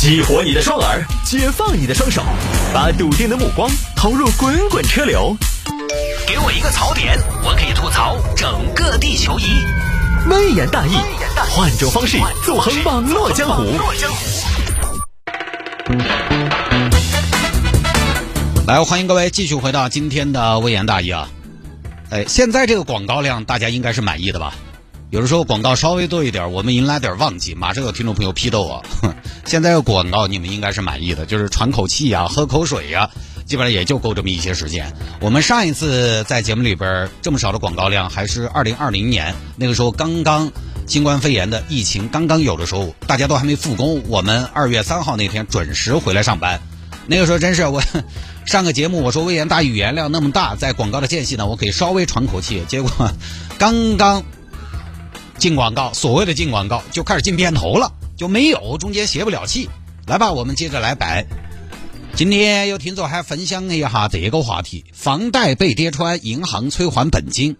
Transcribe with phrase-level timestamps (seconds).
[0.00, 2.22] 激活你的双耳，解放你的双手，
[2.72, 5.36] 把笃定的目光投入滚滚车流。
[6.26, 9.62] 给我一个槽点，我可以吐槽整个地球仪。
[10.30, 10.96] 微言大义，
[11.50, 12.16] 换种方式
[12.46, 13.62] 纵横网络江湖。
[18.66, 21.28] 来，欢迎各位继续回到今天的微言大义啊！
[22.08, 24.54] 哎，现在这个广告量大家应该是满意的吧？
[25.10, 28.84] 有的时候广告稍微多一点，我们迎来点旺季，马上有听众朋友批斗我。
[29.44, 33.10] 现在的广告你们应该是满意的，就是喘口气呀、喝口水呀，
[33.44, 34.94] 基本上也就够这么一些时间。
[35.20, 40.52] 我们上一次在节目里边这么少的广告量，还是二零二零年那个时候刚刚
[40.86, 46.60] 新冠肺炎的疫情刚刚有的时候，大家都还没复工，我们二月三号那天准时回来上班。
[47.08, 47.82] 那个时候真是我
[48.46, 53.10] 上个节目我说微言大语言量那么大，在广告的间隙呢，我可以稍微喘口气，结果
[53.58, 54.22] 刚刚。
[55.40, 59.70] 进广告，所谓的进广告就开始进片头了，就没有中间歇不了气。
[60.06, 61.24] 来吧，我们接着来摆。
[62.14, 67.56] 今天有听众还分享了一下这个话题：房贷被跌穿，银行催还本金。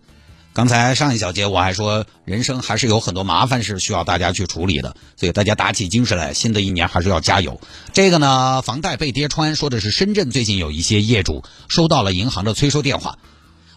[0.53, 7.59] 刚才上一小节我还说，人生还是有很多麻烦事需要大家去处理的，所以大家打起精神来，新的一年还是要加油。
[7.95, 13.17] 这个呢，房贷被跌穿，说的是深圳最近有一些业主收到了银行的催收电话。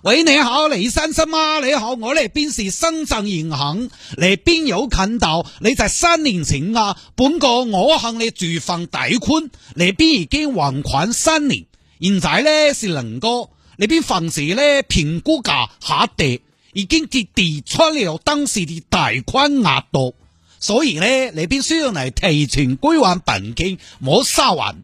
[0.03, 1.61] 喂，你好，李先生吗？
[1.61, 11.63] 你好，我呢边是深圳银行，你边有看到你在三年前啊，本个我向你住房贷款，你边已经还款三年，
[12.01, 16.41] 现在呢是能够你边房子呢评估价下跌，
[16.73, 20.15] 已经跌跌穿了当时的贷款额度，
[20.59, 24.83] 所以呢那边需要来提前归还本金，莫撒还。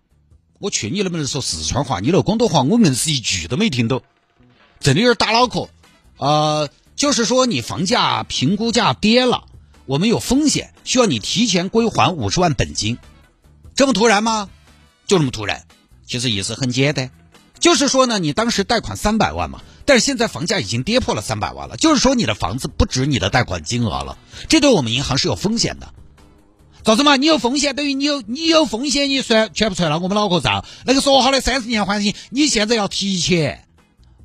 [0.60, 2.00] 我劝你能不能说四川话？
[2.00, 4.02] 你那广东话我硬是一句都没听懂。
[4.80, 5.70] 真的有点打脑壳，
[6.18, 9.44] 呃，就是说你房价评估价跌了，
[9.86, 12.98] 我们有风险，需要你提前归还五十万本金，
[13.76, 14.50] 这么突然吗？
[15.06, 15.66] 就这么突然，
[16.06, 17.12] 其实意思很简单，
[17.60, 24.18] 就是说呢，你当时贷款三百万嘛，但是现在房价已经跌破了三百万了，就是说你的房子不值你的贷款金额了，
[24.48, 25.94] 这对我们银行是有风险的。
[26.82, 27.18] 咋子嘛？
[27.18, 30.64] 你有风险，等于你有你有风险，你算全部算到我们脑壳上。
[30.86, 33.66] 那个说好的三十年还清，你现在要提前。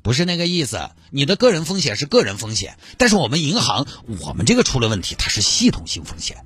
[0.05, 3.87] 不是那个意思，你的个人风险是个人风险，但是我们银行，
[4.21, 6.37] 我们这个出了问题，它是系统性风险。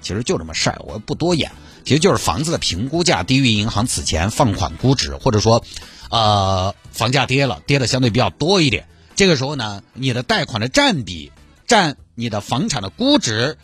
[0.00, 1.50] 其实就这么事儿，我不多言，
[1.84, 5.64] 其实就是房子的评估价低于银行此前放款估值，或者说，
[6.10, 8.86] 呃，房价跌了，跌的相对比较多一点。
[9.16, 11.32] 这个时候呢，你的贷款的占比
[11.66, 13.58] 占你的房产的估值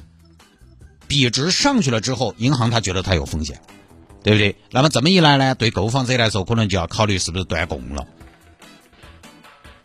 [1.06, 3.60] 比值上去了之后，银行他觉得它有风险，
[4.24, 4.56] 对不对？
[4.72, 8.04] 那么这么一来呢，对购房者来说，可能就要考虑是不是断供了。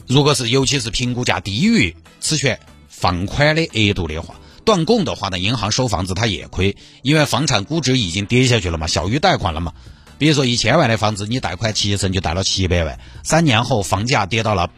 [0.09, 9.71] 如果是尤其是评估价低于此权放款的额度的话，断供的话呢，银行收房子它也亏，因为房产估值已经跌下去了嘛，小于贷款了嘛。
[10.17, 14.71] 比如说一千万的房子，你贷款七成就贷了七百万，三年后房价跌到了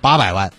[0.00, 0.52] 八百万，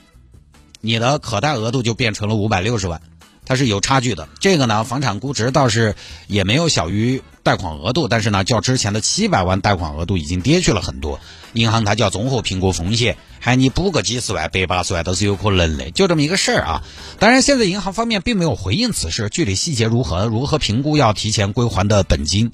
[0.80, 3.02] 你的可贷额度就变成了五百六十万。
[3.50, 5.96] 它是有差距的，这个呢，房产估值倒是
[6.28, 11.20] 也没有小于贷款额度，但是呢，较之前的七百万贷款额度已经跌去了很多。
[11.54, 16.84] 银行它叫综合评估风险，喊你补个几十万、百八十万都是有可能的，就这么一个事儿啊。
[17.18, 22.52] 当然，现在银行方面并没有回应此事，具体细节如何，如何评估要提前归还的本金。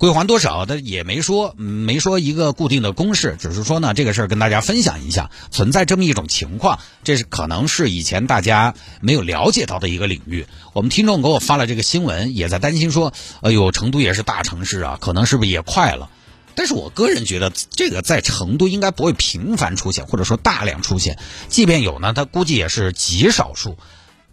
[0.00, 10.46] 归还多少的也没说，没说一个固定的公式，只是说呢，这个事儿跟大家分享一下，存在这么一种情况，这是可能是以前大家没有了解到的一个领域。
[10.72, 13.12] 我们听众给我发了这个新闻，也在担心说，
[13.42, 16.08] 哎呦，成都也是大城市啊，可能是不是也快了？
[16.54, 21.18] 但是我个人觉得，这个在成都应该不会频繁出现，或者说大量出现，
[21.50, 23.76] 即便有呢，它估计也是极少数，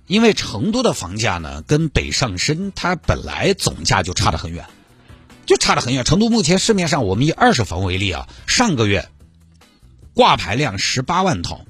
[0.08, 4.64] 因为成都的房价呢，跟北上深它本来总价就差得很远。
[5.48, 6.04] 就差得很远。
[6.04, 9.10] 成都目前市面上，我们以二手房为例啊，上个月
[10.14, 11.62] 挂牌量十八万套，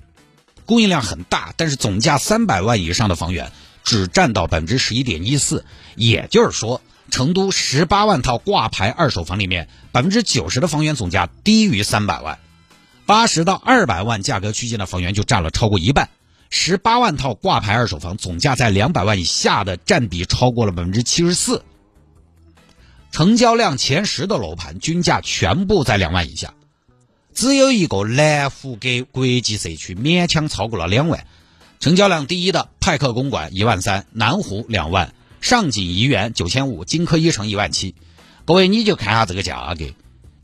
[0.65, 3.53] 供应量很大，但是总价三百万以上的房源
[3.85, 5.63] 只占到百分之十一点一四。
[5.95, 12.39] 也就是说，成都十八万套挂牌二手房里面，百分之九十的房源总价低于三百万，
[13.05, 16.09] 八十到二百万价格区间的房源就占了超过一半。
[16.49, 21.63] 十八万套挂牌二手房总价在两百万以下的占比超过了百分之七十四。
[23.11, 26.53] 成交量前十的楼盘均价全部在两万以下，
[27.33, 31.25] 只有一个南湖给国际社区勉强超过了两万。
[31.79, 37.93] 成交量第一的派克公馆一万三，南湖两万，上锦怡园九千五，金科一城一万七。
[38.45, 39.85] 各位你就看下这个价格，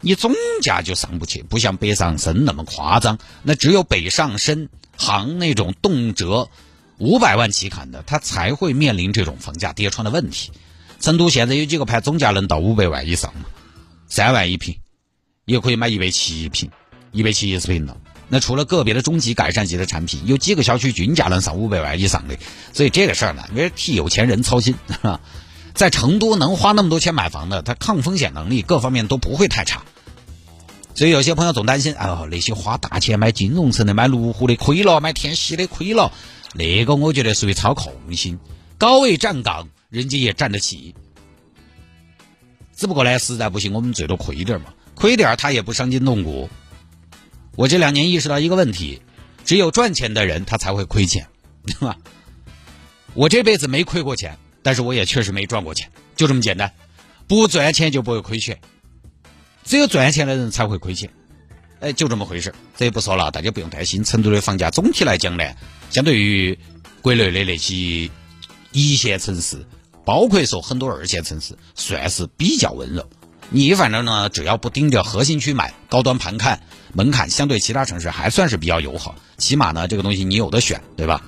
[0.02, 3.18] 你总价就上不去，不像北上深那么夸张。
[3.42, 6.50] 那只有北上深行那种动辄
[7.00, 10.52] 五百万起砍的，他才会面临这种房价跌穿的问题。
[11.04, 13.42] 成都现在有几个盘总价能到五百万以上嘛？
[14.08, 14.78] 三万一平，
[15.44, 16.70] 也可以买一百七一平，
[17.12, 17.98] 一百七十平了。
[18.30, 22.38] 那除了个别的中级改善级的产品，有几个小区均价能上五百万以上的。
[22.72, 24.76] 所以这个事儿呢，也替有钱人操心。
[25.74, 29.84] 在成都能花那么多钱买房的，它抗风险能力各方面都不会太差。
[30.96, 36.14] 所以有些朋友总担心，哦，那些花大钱买金融城的、买麓湖的亏了，买天溪的亏了。
[36.54, 38.40] 那个我觉得属于操控性，
[38.78, 40.96] 高位站岗，人家也站得起。
[42.76, 46.50] 只不过呢，实在不行，我们最多亏点嘛，亏点他也不伤筋动骨。
[47.56, 49.04] 我这两年意识到一个问题，
[49.46, 51.28] 只有赚钱的人他才会亏钱，
[51.68, 51.96] 对吧？
[53.14, 56.74] 我这辈子没亏过钱，但是我也确实没赚过钱，就这么简单。
[57.28, 58.60] 不赚钱就不会亏钱，
[59.64, 61.12] 只有赚钱的人才会亏钱。
[61.80, 62.52] 哎，就这么回事。
[62.76, 64.04] 这也不说了，大家不用担心。
[64.04, 65.44] 成都的房价总体来讲呢。
[65.92, 66.58] 相对于
[67.04, 68.10] 国内的那些
[68.72, 69.64] 一线城市，
[70.06, 73.10] 包括说很多二线城市，算是比较温柔。
[73.50, 76.62] 你反正呢，只要不盯着核心区买，高端盘看，
[76.94, 79.16] 门槛相对其他城市还算是比较友好。
[79.38, 81.22] 起码呢，这个东西你有的选，对吧？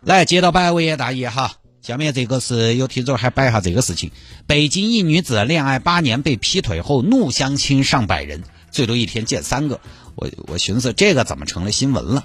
[0.00, 4.12] 来接到百威爷大爷哈，下面这个是有听众还摆一下这个事情：
[4.46, 9.80] 北京一女子恋爱八年被劈腿后怒相亲上百人，最多一天见三个。
[10.14, 12.24] 我我寻思这个怎么成了新闻了？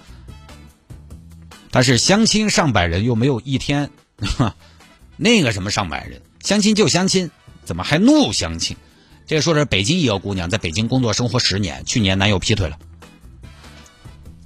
[1.71, 3.89] 但是相亲上百人，又没有一天，
[5.17, 7.31] 那个什么上百人，相亲就相亲，
[7.63, 8.77] 怎么还怒相亲？
[9.25, 12.77] 这说是北京一个姑娘，在北京工作生活十年，去年男友劈腿了。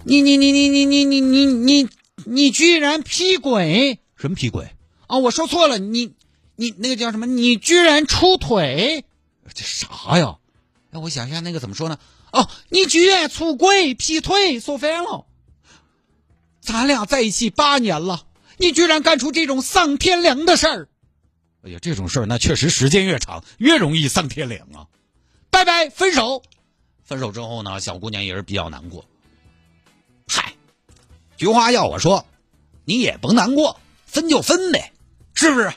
[0.03, 1.89] 你你你你你你你你你
[2.25, 3.99] 你居然劈鬼？
[4.15, 4.69] 什么劈鬼？
[5.07, 6.13] 啊，我说错了，你
[6.55, 7.25] 你那个叫什么？
[7.25, 9.03] 你居然出腿？
[9.53, 10.37] 这啥呀？
[10.91, 11.97] 哎，我想一下，那个怎么说呢？
[12.31, 15.25] 哦，你居然出轨劈腿，说反了。
[16.61, 18.26] 咱俩在一起八年了，
[18.57, 20.89] 你居然干出这种丧天良的事儿！
[21.63, 24.87] 哎呀，这种事儿那确实时间越长越容易丧天良啊！
[25.49, 26.43] 拜拜，分手。
[27.03, 29.05] 分手之后呢，小姑娘也是比较难过。
[30.27, 30.53] 嗨，
[31.37, 32.25] 菊花要我说，
[32.85, 34.91] 你也甭难过，分就分呗，
[35.33, 35.73] 是不是？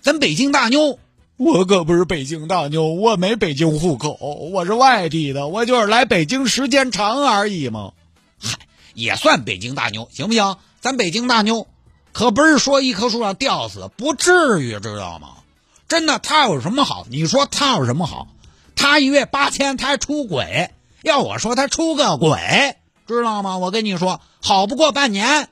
[0.00, 0.98] 咱北京大妞，
[1.36, 4.14] 我可不是北京大妞，我没北京户口，
[4.52, 7.92] 我是外地的，我就是来北京时间长而已嘛。
[8.38, 8.58] 嗨。
[8.94, 10.56] 也算北京大妞，行不行？
[10.80, 11.68] 咱北京大妞，
[12.18, 15.34] 可不是说一棵树上吊死，不至于，知道吗？
[15.86, 17.06] 真的，他有什么好？
[17.08, 18.26] 你说他有什么好？
[18.74, 20.72] 他一月八千，他还出轨。
[21.02, 22.74] 要我说，他出个轨，
[23.06, 23.58] 知道吗？
[23.58, 25.48] 我跟你说，好不过半年。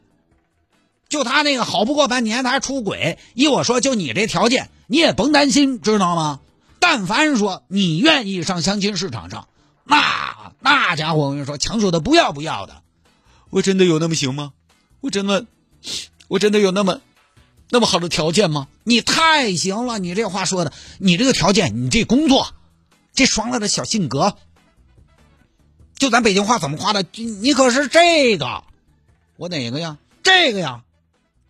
[1.08, 3.20] 就他那个好不过半年，他还出轨。
[3.34, 6.40] 依我说，就你这条件，你也甭担心，知道吗？
[6.80, 9.46] 但凡说你愿意上相亲市场上，
[9.84, 12.82] 那那家伙，我跟你说，抢手的不要不要的。
[13.50, 14.50] 我真的有那么行吗？
[15.00, 15.46] 我真的，
[16.28, 17.00] 我真的有那么
[17.70, 18.68] 那么好的条件吗？
[18.84, 19.98] 你太行了！
[19.98, 22.54] 你这话说的，你这个条件，你这工作，
[23.12, 24.36] 这爽朗的小性格，
[25.96, 27.04] 就咱北京话怎么夸的？
[27.14, 28.64] 你可是这个，
[29.36, 29.98] 我哪个呀？
[30.22, 30.82] 这个呀，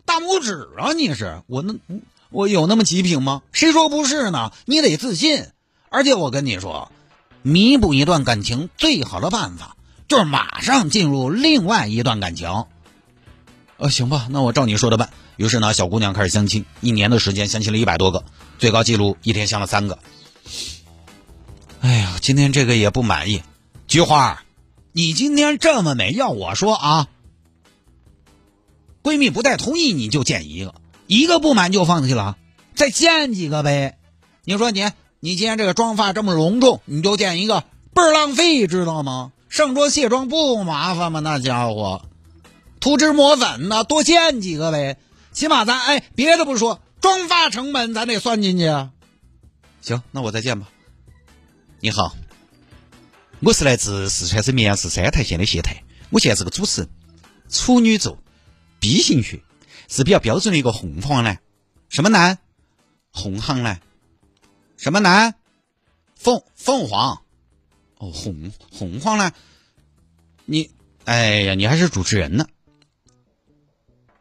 [0.05, 0.93] 大拇指啊！
[0.93, 1.75] 你是我那
[2.31, 3.43] 我有那么极品吗？
[3.52, 4.52] 谁说不是呢？
[4.64, 5.46] 你得自信。
[5.88, 6.90] 而且我跟你说，
[7.43, 9.76] 弥补一段感情最好的办法。
[10.08, 12.67] 就是马上进入另外一段感情，
[13.78, 15.11] 呃，行吧，那我照你说的办。
[15.37, 18.25] 于是呢，小姑娘开始相亲，一年的时间相亲了一百多个，
[18.58, 19.99] 最高记录一天相了三个。
[21.81, 23.43] 哎呀，今天这个也不满意。
[23.86, 24.43] 菊花，
[24.93, 27.08] 你今天这么美，要我说啊，
[29.03, 30.74] 闺蜜不带同意你就见一个，
[31.06, 32.36] 一个不满就放弃了，
[32.74, 33.98] 再见几个呗。
[34.44, 39.32] 你说你，你今天这个妆发这么隆重，你就见一个，倍儿浪费，知道吗？
[39.50, 41.20] 上桌卸妆不麻烦吗？
[41.20, 42.06] 那家伙，
[42.86, 44.96] 涂脂抹粉呢，多见几个呗。
[45.32, 48.93] 起码咱哎，别的不说，妆发成本咱得算进去啊。
[49.81, 50.69] 行，那我再见吧。
[51.81, 52.14] 你好，
[53.40, 56.90] 我是来自四川省绵阳市三台县的谢太，我现在是个主持人，
[57.48, 58.20] 处女座
[58.78, 59.43] ，B 型血，
[59.88, 61.40] 是比较标准的一个红黄男。
[61.88, 62.38] 什么男？
[63.10, 63.81] 红黄男。
[64.76, 65.34] 什么男？
[66.14, 67.20] 凤凤凰。
[67.98, 69.32] 哦，红红黄呢？
[70.44, 70.70] 你，
[71.05, 72.46] 哎呀，你还是主持人呢？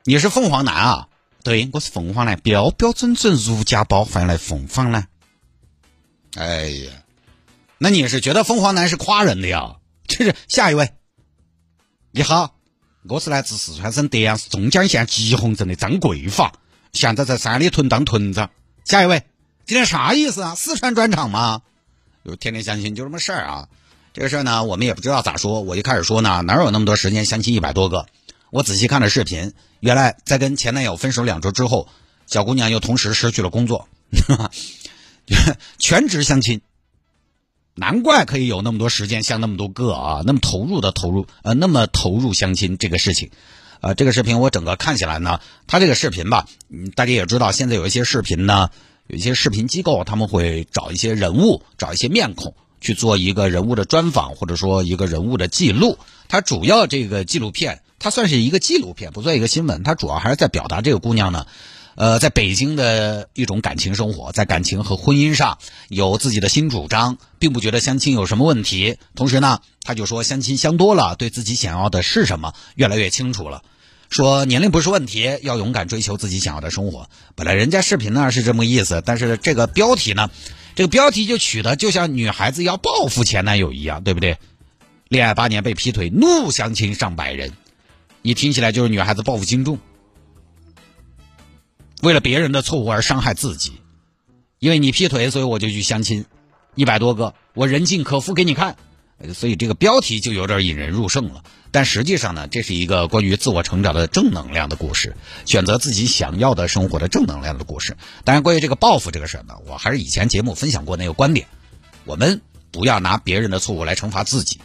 [0.08, 1.08] 你是凤凰男啊？
[1.44, 5.08] 对，我是凤凰男，标标准准如家宝，欢迎来凤凰男。
[6.36, 6.92] 哎呀，
[7.80, 9.78] 那你是觉得凤凰男是夸人的呀？
[10.08, 10.92] 这是下一位。
[12.12, 12.54] 你好，
[13.10, 16.54] 我是来自四川省德阳市中江县吉洪镇的张桂发，
[16.94, 18.52] 现在在三里屯当屯长。
[18.84, 19.24] 下一位，
[19.66, 20.54] 今天啥意思啊？
[20.54, 21.64] 四川专场吗？
[22.24, 23.70] 就天天相亲就这么事儿啊，
[24.14, 25.62] 这个事儿呢，我们也不知道咋说。
[25.62, 28.06] 我一开始说呢，哪有那么多时间相亲一百多个？
[28.52, 31.88] 我仔细看了视频，原来在跟前男友分手两周之后，
[32.28, 33.88] 小姑娘又同时失去了工作，
[35.78, 36.62] 全职相亲。
[37.78, 43.32] 难怪可以有那么多时间相那么多个啊，那么投入的投入，呃，那么投入相亲这个事情，
[43.82, 46.48] 呃，这个视频我整个看起来呢，他这个视频吧，
[46.96, 48.70] 大家也知道，现在有一些视频呢，
[49.08, 55.98] 有一些视频机构他们会找一些人物，找一些面孔去做一个人物的专访，或者说一个人物的记录。
[56.30, 61.48] 他主要这个纪录片，它算是一个纪录片，不算一个新闻，它主要还是在表达这个姑娘呢。
[61.96, 65.58] 呃，在北京的一种感情生活，在感情和婚姻上
[65.90, 69.00] 有自己的新主张，并不觉得相亲有什么问题。
[69.16, 73.64] 同时呢，他就说相亲相多了，对自己想要的是什么越来越清楚了。
[74.12, 77.10] 说年龄不是问题，要勇敢追求自己想要的生活。
[77.34, 80.30] 本来人家视频呢是这么个意思，但是这个标题呢，
[80.76, 84.38] 这个标题就取得就像女孩子要报复前男友一样，对不对？
[85.08, 87.54] 恋爱八年被劈腿，怒相亲上百人，
[88.26, 89.78] 你听起来就是女孩子报复心重。
[92.02, 93.74] 为了别人的错误而伤害自己，
[94.58, 96.26] 因为你劈腿，所以我就去相亲，
[96.74, 98.78] 一百多个，我人尽可夫给你看，
[99.36, 101.44] 所以这个标题就有点引人入胜了。
[101.70, 105.16] 但实际上呢，这是一个关于自我成长的正能量的故事，
[105.46, 107.96] 选择自己想要的生活的正能量的故事。
[108.24, 111.46] 当然，关于这个报复这个事儿呢，我还是以前节目分享过那个观点：
[112.06, 112.42] 我们
[112.72, 114.60] 不要拿别人的错误来惩罚自己。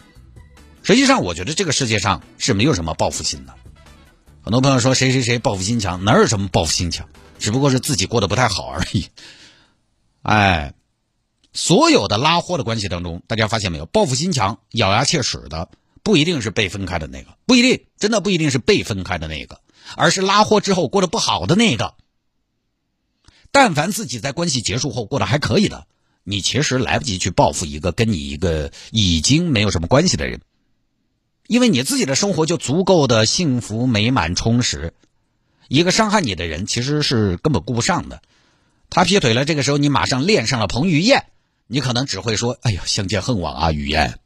[0.82, 3.54] 实际上，我觉得这个世界上是没有什么报复心的。
[4.42, 7.08] 很多朋友说谁谁谁报复心强，哪有什么报复心强？
[7.38, 9.06] 只不过是自己过得不太好而已，
[10.22, 10.74] 哎，
[11.54, 13.86] 所有的拉货的关系当中，大家发现没有？
[13.86, 15.70] 报复心强、咬牙切齿的，
[16.02, 19.60] 不一定是被分开的那个，不一定，真的不一定是被分开的那个，
[19.96, 21.94] 而是拉货之后过得不好的那个。
[23.52, 25.86] 但凡自己在关系结束后过得还可以的，
[26.24, 30.42] 你其实来不及去报复一个跟你一个已经没有什么关系的人，
[31.50, 34.94] 因为你自己的生活就足够的幸福、美满、充实。
[35.66, 38.22] 一个伤害你的人，其实是根本顾不上的。
[38.88, 41.24] 他劈腿了，这个时候你马上恋上了彭于晏，
[41.66, 44.20] 你可能只会说：“哎呀，相见恨晚啊，于晏。”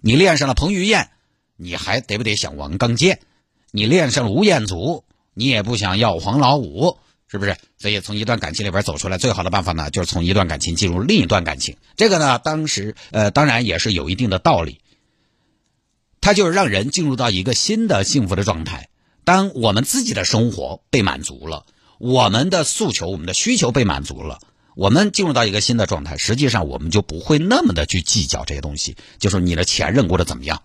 [0.00, 1.10] 你恋上了彭于晏，
[1.58, 3.20] 你还得不得想王刚健？
[3.70, 5.04] 你恋上了吴彦祖，
[5.34, 6.96] 你也不想要黄老五，
[7.28, 7.58] 是不是？
[7.76, 11.76] 所以从一段感情里边走出来，最好的办法呢，就是从一段感情进入另一段感情。
[11.94, 14.80] 这个呢，当时呃，当然也是有一定的道理。
[16.24, 18.88] 它就是让人进入到一个新的幸福的状态。
[19.24, 21.66] 当我们自己的生活被满足了，
[21.98, 24.40] 我们的诉求、我们的需求被满足了，
[24.74, 28.96] 我们进入到一个新的状态，实际上我们就不会那么的去计较这些东西。
[29.18, 30.62] 就是你的前任过得怎么样？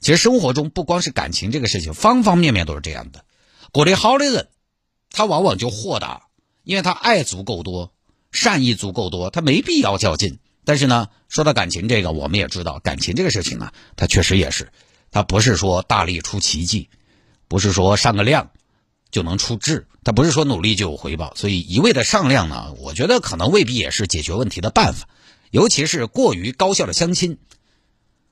[0.00, 3.26] 其实生活中不光是感情这个事情，方方面面都是这样的。
[3.70, 4.48] 过得好的人，
[5.10, 6.28] 他往往就豁达，
[6.62, 7.92] 因为他爱足够多，
[8.32, 10.38] 善意足够多，他没必要较劲。
[10.64, 14.72] 但是呢，说到感情这个，我们也知道，感情这个事情呢，它确实也是，
[15.10, 16.88] 它不是说大力出奇迹。
[17.46, 18.50] 不是说上个量
[19.10, 25.06] 就能出质，它不是说努力就有回报，所以一味的上量呢，我觉得可能未必也是解决问题的办法。
[25.50, 27.38] 尤其是过于高效的相亲，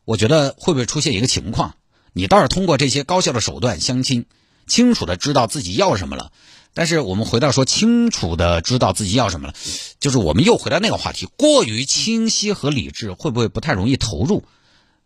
[0.05, 1.77] 我觉得会不会出现一个情况？
[2.15, 4.27] 你倒是通过这些高效的手段相亲，
[4.67, 6.33] 清楚的知道自己要什么了。
[6.75, 9.55] 但是我们回到说清楚的知道自己要什么了，
[10.01, 14.45] 就是我们又回到那个话题：过于清晰和理智会不会不太容易投入？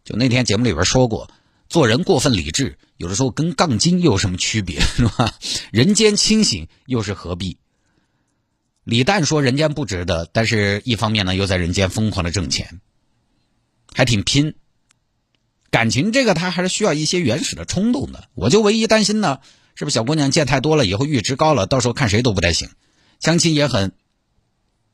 [0.04, 1.30] 就那天节目里边说过。
[1.68, 5.34] 做人过分理智，有的时候跟杠精又有什么区别， 是吧？
[5.72, 7.58] 人间清醒又是何必？
[8.84, 12.80] 李诞说人间不值得，但是一方面呢，又在人间疯狂的挣钱，
[13.92, 14.54] 还挺拼。
[15.72, 18.28] 感情这个，他还是需要一些原始的冲动的。
[18.34, 19.40] 我就唯一担心呢，
[19.76, 22.68] 是不是小姑娘见太多了以后阈值高了，到时候看谁都不太行。
[23.20, 23.92] 相亲也很。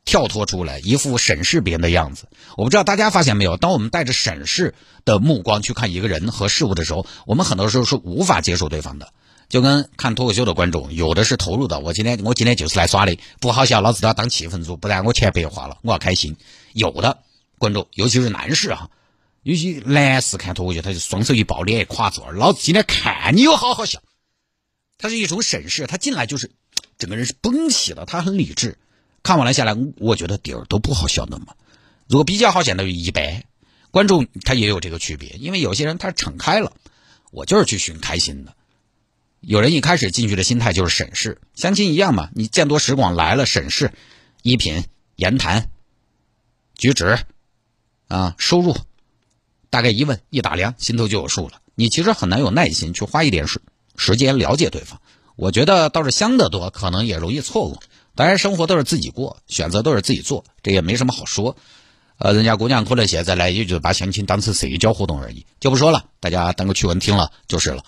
[0.05, 2.27] 跳脱出来，一副审视别人的样子。
[2.57, 4.75] 我不知道大家发现没有，当我们带着审视
[5.05, 9.12] 的目光去看一个人和事物的时候，我们很多时候是无法接受对方的。
[9.49, 11.79] 就跟看脱口秀的观众，有的是投入的。
[11.79, 16.37] 我今天我今天就是来耍的，不好笑，老子都要当气氛组，不然我钱白花了，我要开心。
[16.73, 17.19] 有的
[17.59, 18.91] 观众，尤其是男士啊，
[19.45, 24.01] 尤其男士看脱口秀，他就双手一抱，脸一垮坐，老子今天看你有好好笑。
[25.03, 26.53] 他是一种审视，他进来就是
[26.97, 28.79] 整个人是绷起了，他很理智。
[29.25, 31.57] 看完了下来，我觉得点儿都不好笑的嘛。
[32.07, 33.43] 如果比较好笑的，一般
[33.91, 36.73] 观众他也有这个区别，因为有些人他敞开了，
[37.33, 38.55] 我就是去寻开心的。
[39.41, 42.31] 有人一开始进去的心态就是审视，相亲一样嘛。
[42.33, 43.93] 你见多识广来了，审视
[44.43, 44.85] 衣品、
[45.17, 45.69] 言谈、
[46.77, 47.19] 举止
[48.07, 48.77] 啊，收入，
[49.69, 51.61] 大概一问一打量，心头就有数了。
[51.75, 53.61] 你其实很难有耐心去花一点时
[53.97, 55.01] 时间了解对方。
[55.37, 57.83] 我觉得倒是相的多，可能也容易错过。
[58.15, 61.57] 当然，生活都是自己过，选择都是自己做，这也没什么好说。
[62.19, 67.83] 呃，人家姑娘可能现在呢，也就把相亲当成社交活动而已，就不说了，大家当个趣闻听了就是了。